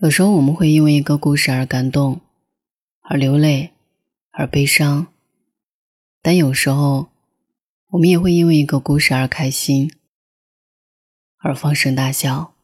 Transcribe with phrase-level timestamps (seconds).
[0.00, 2.20] 有时候我们会因为一个故事而感动，
[3.02, 3.70] 而流泪，
[4.32, 5.06] 而悲伤；
[6.20, 7.06] 但有时候，
[7.90, 9.92] 我们也会因为一个故事而开心，
[11.38, 12.54] 而放声大笑。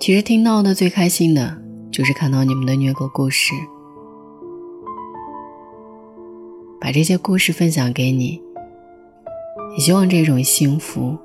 [0.00, 3.54] 其实听到的最开心的，就是看到你们的虐狗故事。
[6.80, 8.42] 把这些故事分享给你，
[9.74, 11.16] 也希望这种幸福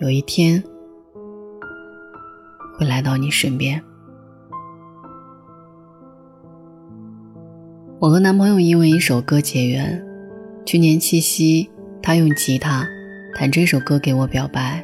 [0.00, 0.62] 有一天
[2.78, 3.82] 会来到你身边。
[7.98, 10.02] 我和男朋友因为一首歌结缘，
[10.64, 11.70] 去年七夕，
[12.02, 12.88] 他用吉他
[13.34, 14.82] 弹这首歌给我表白，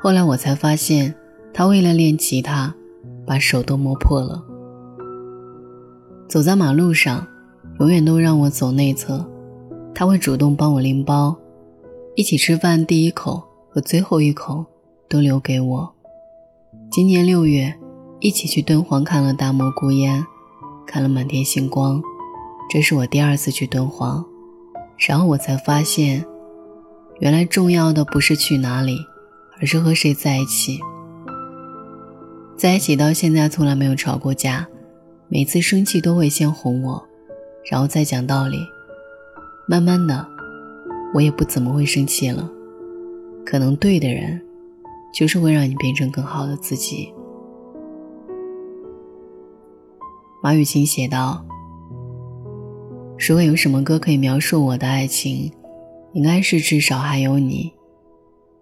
[0.00, 1.14] 后来我才发现，
[1.52, 2.74] 他为了练吉他，
[3.26, 4.42] 把手都磨破了。
[6.28, 7.26] 走在马路上。
[7.80, 9.28] 永远都让我走内侧，
[9.92, 11.36] 他会主动帮我拎包，
[12.14, 13.42] 一起吃饭，第一口
[13.74, 14.64] 和最后一口
[15.08, 15.92] 都留给我。
[16.92, 17.74] 今年六月，
[18.20, 20.24] 一起去敦煌看了大漠孤烟，
[20.86, 22.00] 看了满天星光，
[22.70, 24.24] 这是我第二次去敦煌，
[25.08, 26.24] 然后我才发现，
[27.18, 28.96] 原来重要的不是去哪里，
[29.60, 30.78] 而是和谁在一起。
[32.56, 34.68] 在一起到现在从来没有吵过架，
[35.26, 37.04] 每次生气都会先哄我。
[37.68, 38.58] 然后再讲道理，
[39.66, 40.24] 慢慢的，
[41.12, 42.48] 我也不怎么会生气了。
[43.44, 44.40] 可能对的人，
[45.12, 47.12] 就是会让你变成更好的自己。
[50.42, 51.44] 马雨晴写道
[53.18, 55.52] ：“如果有什么歌可以描述我的爱情，
[56.12, 57.72] 应该是至少还有你。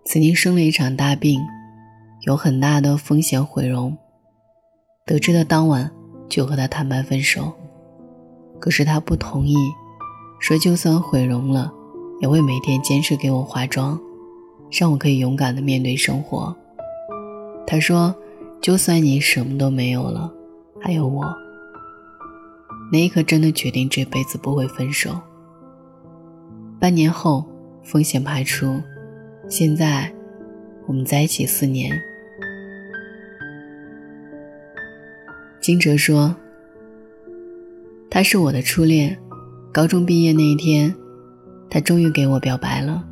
[0.05, 1.41] 曾经生了一场大病，
[2.27, 3.97] 有很大的风险毁容，
[5.07, 5.91] 得知的当晚
[6.29, 7.53] 就和他坦白分手。”
[8.61, 9.57] 可是他不同意，
[10.39, 11.73] 说就算毁容了，
[12.21, 14.01] 也会每天坚持给我化妆，
[14.73, 16.57] 让我可以勇敢的面对生活。
[17.67, 18.15] 他说，
[18.61, 20.33] 就算你什么都没有了，
[20.81, 21.25] 还有我。
[22.91, 25.19] 那一刻真的决定这辈子不会分手。
[26.81, 27.45] 半年后，
[27.83, 28.81] 风险排除，
[29.49, 30.13] 现在
[30.87, 31.93] 我们在一起四年。
[35.61, 36.35] 金哲说。
[38.11, 39.19] 他是我的初恋，
[39.73, 40.95] 高中毕业那一天，
[41.71, 43.03] 他终于给我表白了。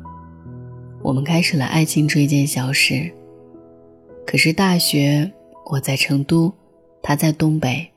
[1.03, 3.11] 我们开始了爱情这一件小事。
[4.25, 5.31] 可是大学
[5.65, 6.53] 我在成都，
[7.01, 7.89] 他在东北，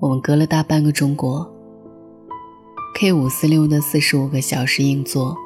[0.00, 1.50] 我们隔了大半个中国。
[2.94, 5.36] K 五四六的四十五个小时硬座，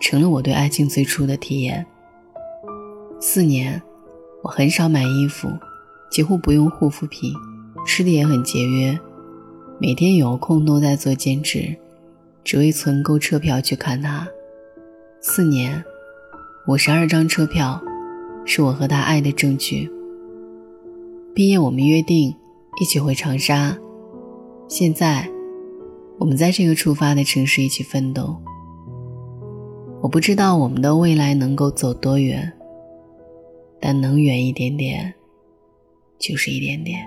[0.00, 1.84] 成了我对爱情最初的体验。
[3.20, 3.80] 四年，
[4.42, 5.48] 我很少买衣服，
[6.10, 7.32] 几乎不用护肤品，
[7.86, 8.98] 吃的也很节约。
[9.78, 11.76] 每天有空都在做兼职，
[12.44, 14.28] 只为存够车票去看他。
[15.24, 15.84] 四年，
[16.66, 17.80] 五十二张车票，
[18.44, 19.88] 是我和他爱的证据。
[21.32, 22.34] 毕业，我们约定
[22.80, 23.78] 一起回长沙。
[24.66, 25.30] 现在，
[26.18, 28.36] 我们在这个出发的城市一起奋斗。
[30.02, 32.52] 我不知道我们的未来能够走多远，
[33.80, 35.14] 但能远一点点，
[36.18, 36.98] 就是一点点。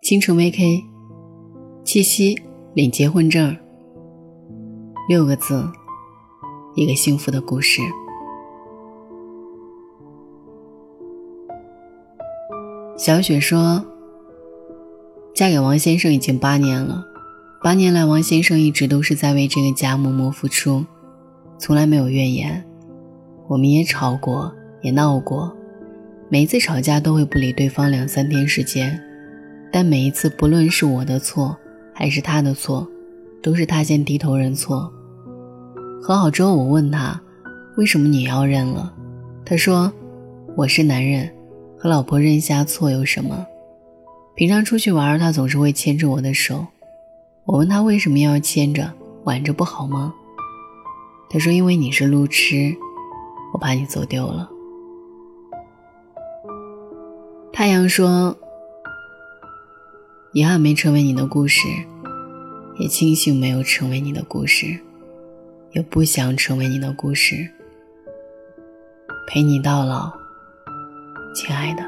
[0.00, 0.80] 青城 VK，
[1.82, 2.40] 七夕
[2.72, 3.56] 领结婚证。
[5.06, 5.70] 六个字，
[6.74, 7.82] 一个幸福的故事。
[12.96, 13.84] 小雪说
[15.36, 17.04] ：“嫁给王先生已经八年了，
[17.62, 20.82] 八年来王先生一直都是在为这个家默默付出，
[21.58, 22.64] 从来没有怨言。
[23.46, 24.50] 我们也吵过，
[24.80, 25.54] 也闹过，
[26.30, 28.98] 每一次吵架都会不理对方两三天时间。”
[29.70, 31.54] 但每一次，不论是我的错
[31.92, 32.88] 还是他的错，
[33.44, 34.90] 都是他先低头认错。
[36.02, 37.20] 和好之后，我问他
[37.76, 38.94] ：“为什么你要认了？”
[39.44, 39.92] 他说
[40.56, 41.30] ：“我是男人，
[41.78, 43.46] 和老婆认下错有什么？
[44.34, 46.66] 平常出去玩，他总是会牵着我的手。
[47.44, 48.90] 我问他为什么要牵着，
[49.24, 50.14] 挽着不好吗？”
[51.28, 52.74] 他说：“因为你是路痴，
[53.52, 54.48] 我怕你走丢了。”
[57.52, 58.34] 太阳说。
[60.32, 61.68] 遗憾没成为你的故事，
[62.78, 64.78] 也庆幸没有成为你的故事，
[65.72, 67.48] 也不想成为你的故事。
[69.26, 70.12] 陪你到老，
[71.34, 71.84] 亲爱的。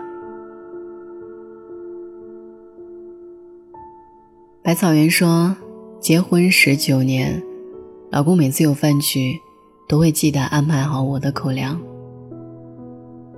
[4.63, 5.57] 百草园说，
[6.01, 7.43] 结婚十九年，
[8.11, 9.39] 老公每次有饭局，
[9.89, 11.81] 都会记得安排好我的口粮。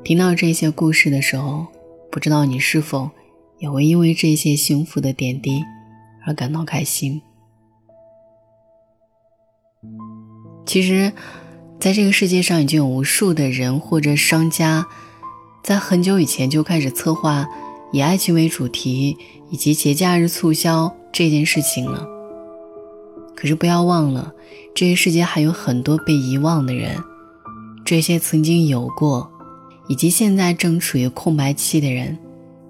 [0.05, 1.67] 听到这些故事的时候，
[2.11, 3.11] 不知道你是否。
[3.59, 5.65] 也会因为这些幸福的点滴
[6.25, 7.21] 而感到开心。
[10.69, 11.11] 其实，
[11.81, 14.87] 在这个世界上已经有无数的人或者商家，
[15.63, 17.49] 在很久以前就开始策划
[17.91, 19.17] 以爱情为主题
[19.49, 22.07] 以及节假日促销这件事情了。
[23.35, 24.31] 可是不要忘了，
[24.75, 27.03] 这个世界还有很多被遗忘的人，
[27.83, 29.27] 这些曾经有过，
[29.89, 32.19] 以及现在正处于空白期的人，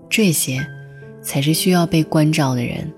[0.09, 0.65] 这些
[1.21, 2.95] 才是需要被关照的人。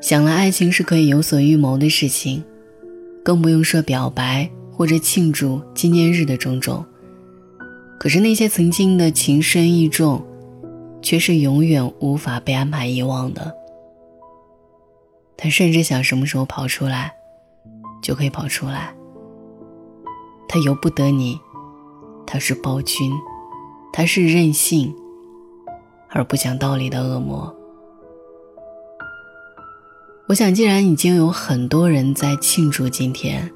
[0.00, 2.44] 想来爱情是可以有所预谋的事情，
[3.24, 6.84] 更不用说表白或者庆祝纪念日的种种。
[7.98, 10.24] 可是那些曾经的情深意重，
[11.02, 13.52] 却是永远无法被安排遗忘的。
[15.36, 17.12] 他甚至想什么时候跑出来，
[18.00, 18.94] 就可以跑出来。
[20.48, 21.38] 他由不得你，
[22.24, 23.12] 他是暴君，
[23.92, 24.94] 他是任性
[26.08, 27.52] 而不讲道理的恶魔。
[30.28, 33.50] 我想，既然已经有很多人在庆祝今天，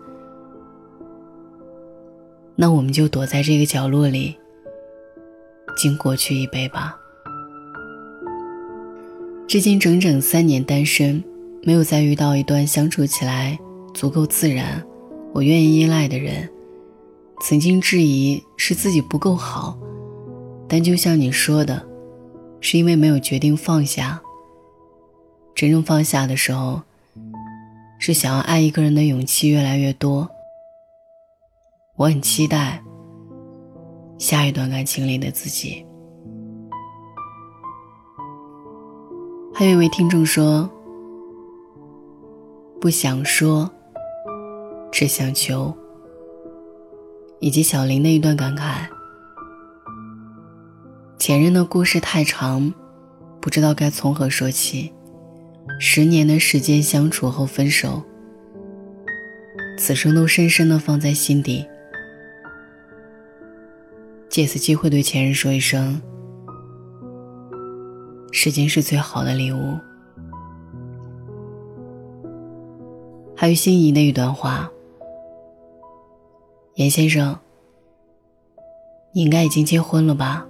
[2.56, 4.34] 那我们就躲在这个角落里，
[5.76, 6.96] 敬过去一杯吧。
[9.46, 11.22] 至今整整三年单身，
[11.62, 13.58] 没有再遇到一段相处起来
[13.92, 14.82] 足够自然、
[15.34, 16.48] 我愿意依赖的人。
[17.42, 19.78] 曾经质疑是自己不够好，
[20.66, 21.86] 但就像你说的，
[22.62, 24.22] 是因为没有决定放下。
[25.54, 26.82] 真正放下的时候，
[27.99, 30.28] 是想要爱一个人的勇气越来越多。
[31.96, 32.82] 我很期待
[34.19, 35.87] 下一段感情里的自己。
[39.54, 40.69] 还有一位听众说
[42.81, 43.70] ：“不想说，
[44.90, 45.72] 只想求。”
[47.38, 48.87] 以及小林的一段感慨
[51.19, 52.72] ：“前任的故事太长，
[53.40, 54.93] 不知道该从何说起。”
[55.78, 58.02] 十年的时间相处后分手，
[59.76, 61.66] 此生都深深的放在心底。
[64.28, 66.00] 借此机会对前任说一声：
[68.30, 69.76] 时间是最好的礼物。
[73.36, 74.70] 还有心仪的一段话：
[76.76, 77.36] 严先生，
[79.12, 80.46] 你应该已经结婚了吧？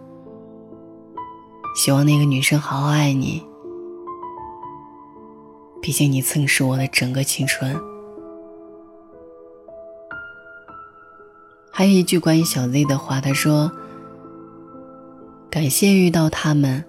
[1.75, 3.43] 希望那个女生好好爱你。
[5.83, 7.77] 毕竟你曾是我的整个青春。
[11.73, 13.73] 还有一句关于小 Z 的话，他说
[15.51, 16.85] ：“感谢遇到他们，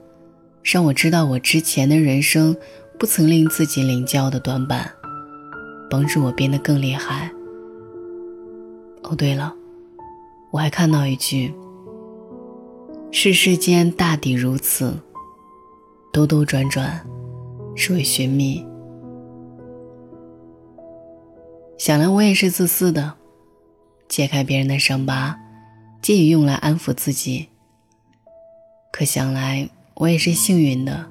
[0.62, 2.56] 让我知道我之前的人生
[3.00, 4.94] 不曾令自己领教的短板，
[5.90, 7.32] 帮助我变得更厉害。”
[9.02, 9.56] 哦，对了，
[10.52, 11.52] 我还看到一句
[13.10, 14.94] ：“世世间大抵如此，
[16.12, 17.04] 兜兜转转，
[17.76, 18.64] 是为寻觅。”
[21.78, 23.16] 想来我也是自私的，
[24.08, 25.38] 揭开别人的伤疤，
[26.02, 27.48] 借以用来安抚自己。
[28.92, 31.08] 可想来我也是幸运的，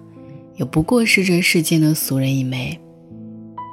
[0.56, 2.80] 也不过是这世间的俗人一枚，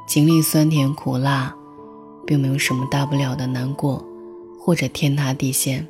[0.08, 1.56] 经历酸甜苦辣，
[2.26, 4.04] 并没有什么大不了的难过，
[4.60, 5.88] 或者天塌地陷。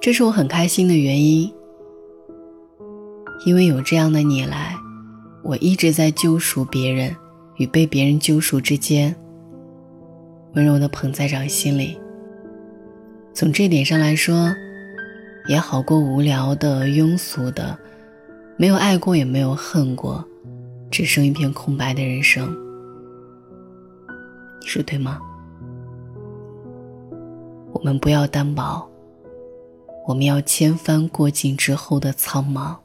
[0.00, 1.52] 这是我很开心的原因，
[3.46, 4.74] 因为有这样的你来，
[5.42, 7.14] 我一直在救赎别人。
[7.56, 9.14] 与被别人救赎之间，
[10.54, 11.98] 温柔的捧在掌心里。
[13.32, 14.54] 从这点上来说，
[15.46, 17.78] 也好过无聊的、庸俗的，
[18.56, 20.24] 没有爱过也没有恨过，
[20.90, 22.46] 只剩一片空白的人生。
[24.60, 25.20] 你说对吗？
[27.72, 28.88] 我们不要单薄，
[30.06, 32.76] 我们要千帆过尽之后的苍茫。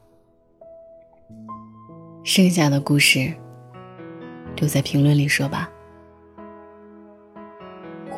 [2.22, 3.32] 剩下的故事。
[4.56, 5.70] 留在评论里说吧。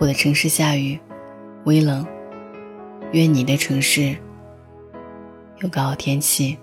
[0.01, 0.99] 我的城市下雨，
[1.65, 2.07] 微冷。
[3.13, 4.17] 愿你的城市
[5.59, 6.59] 有个好天气。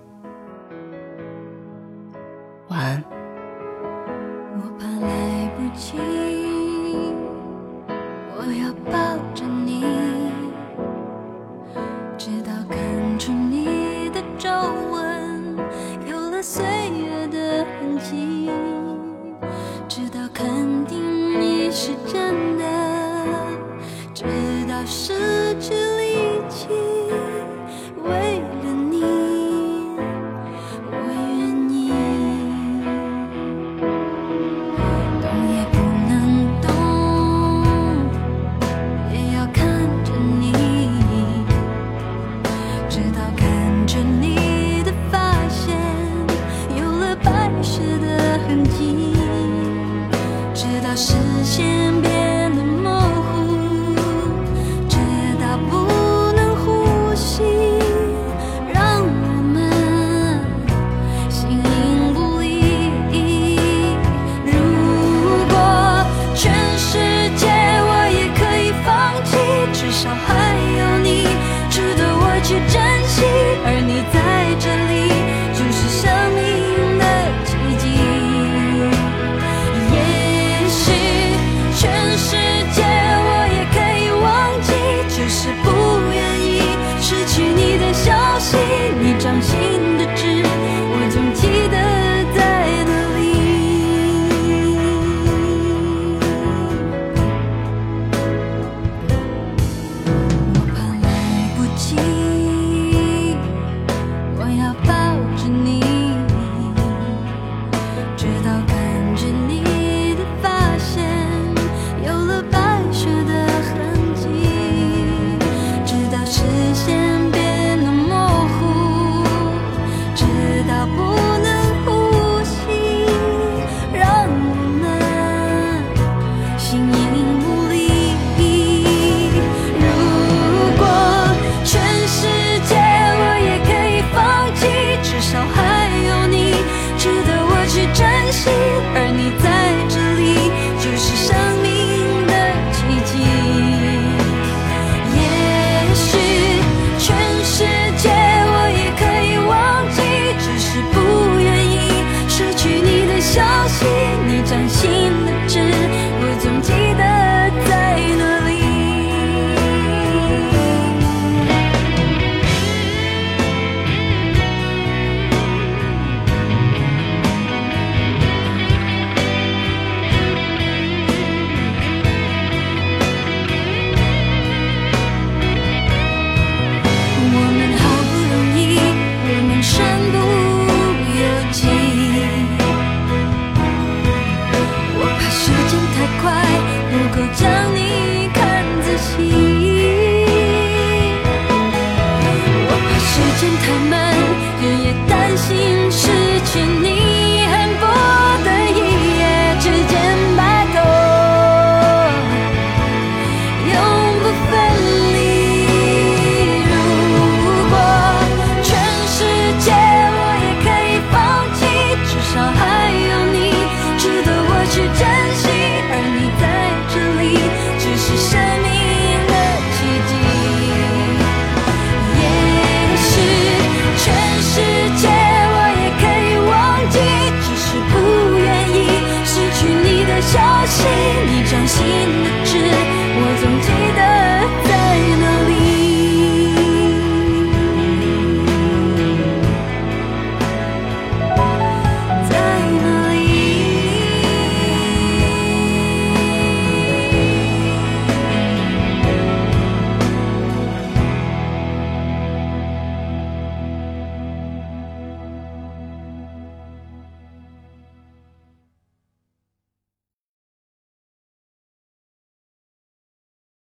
[138.40, 138.69] see.